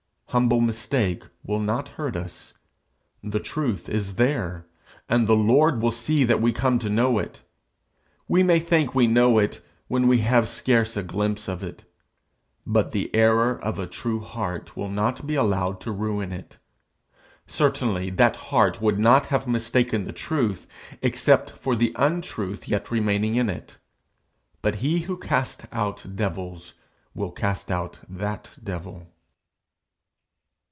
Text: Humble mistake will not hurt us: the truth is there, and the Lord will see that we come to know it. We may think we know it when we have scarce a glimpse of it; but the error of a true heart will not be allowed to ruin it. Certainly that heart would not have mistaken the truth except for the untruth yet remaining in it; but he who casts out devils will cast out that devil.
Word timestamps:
Humble 0.33 0.61
mistake 0.61 1.25
will 1.43 1.59
not 1.59 1.89
hurt 1.89 2.15
us: 2.15 2.53
the 3.21 3.41
truth 3.41 3.89
is 3.89 4.15
there, 4.15 4.65
and 5.09 5.27
the 5.27 5.35
Lord 5.35 5.81
will 5.81 5.91
see 5.91 6.23
that 6.23 6.41
we 6.41 6.53
come 6.53 6.79
to 6.79 6.89
know 6.89 7.19
it. 7.19 7.43
We 8.29 8.41
may 8.41 8.57
think 8.61 8.95
we 8.95 9.07
know 9.07 9.39
it 9.39 9.61
when 9.89 10.07
we 10.07 10.19
have 10.19 10.47
scarce 10.47 10.95
a 10.95 11.03
glimpse 11.03 11.49
of 11.49 11.63
it; 11.65 11.83
but 12.65 12.91
the 12.91 13.13
error 13.13 13.61
of 13.61 13.77
a 13.77 13.85
true 13.87 14.21
heart 14.21 14.77
will 14.77 14.87
not 14.87 15.27
be 15.27 15.35
allowed 15.35 15.81
to 15.81 15.91
ruin 15.91 16.31
it. 16.31 16.57
Certainly 17.45 18.11
that 18.11 18.37
heart 18.37 18.79
would 18.81 18.97
not 18.99 19.25
have 19.25 19.47
mistaken 19.49 20.05
the 20.05 20.13
truth 20.13 20.65
except 21.01 21.49
for 21.51 21.75
the 21.75 21.91
untruth 21.97 22.69
yet 22.69 22.89
remaining 22.89 23.35
in 23.35 23.49
it; 23.49 23.79
but 24.61 24.75
he 24.75 24.99
who 24.99 25.17
casts 25.17 25.65
out 25.73 26.05
devils 26.15 26.75
will 27.13 27.31
cast 27.31 27.69
out 27.69 27.99
that 28.07 28.51
devil. 28.63 29.07